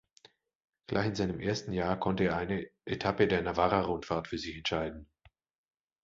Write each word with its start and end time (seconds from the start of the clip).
Gleich 0.87 1.05
in 1.09 1.13
seinem 1.13 1.39
ersten 1.39 1.73
Jahr 1.73 1.95
konnte 1.99 2.23
er 2.23 2.35
eine 2.35 2.65
Etappe 2.85 3.27
der 3.27 3.43
Navarra-Rundfahrt 3.43 4.27
für 4.27 4.39
sich 4.39 4.57
entscheiden. 4.57 5.07